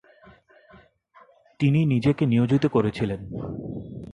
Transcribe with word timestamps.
তিনি 1.59 1.79
নিজেকে 1.85 2.23
নিয়োজিত 2.25 2.63
করেছিলেন। 2.65 3.19